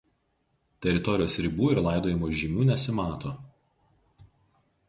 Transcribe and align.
Teritorijos 0.85 1.35
ribų 1.47 1.69
ir 1.75 1.83
laidojimo 1.89 2.31
žymių 2.39 2.67
nesimato. 2.71 3.37